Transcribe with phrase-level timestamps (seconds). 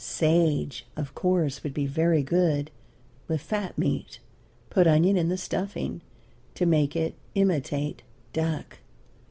[0.03, 2.71] Sage, of course, would be very good
[3.27, 4.17] with fat meat;
[4.71, 6.01] put onion in the stuffing
[6.55, 8.01] to make it imitate
[8.33, 8.79] duck.